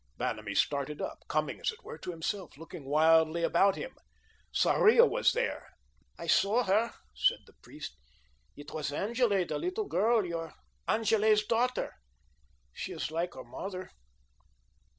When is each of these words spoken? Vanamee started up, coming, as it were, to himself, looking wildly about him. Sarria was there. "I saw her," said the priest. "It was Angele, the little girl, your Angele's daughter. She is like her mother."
Vanamee 0.17 0.55
started 0.55 0.99
up, 0.99 1.19
coming, 1.27 1.59
as 1.59 1.69
it 1.69 1.83
were, 1.83 1.99
to 1.99 2.09
himself, 2.09 2.57
looking 2.57 2.85
wildly 2.85 3.43
about 3.43 3.75
him. 3.75 3.95
Sarria 4.51 5.05
was 5.07 5.33
there. 5.33 5.67
"I 6.17 6.25
saw 6.25 6.63
her," 6.63 6.95
said 7.13 7.37
the 7.45 7.53
priest. 7.61 7.95
"It 8.55 8.71
was 8.71 8.91
Angele, 8.91 9.45
the 9.45 9.59
little 9.59 9.85
girl, 9.85 10.25
your 10.25 10.55
Angele's 10.87 11.45
daughter. 11.45 11.93
She 12.73 12.93
is 12.93 13.11
like 13.11 13.35
her 13.35 13.43
mother." 13.43 13.91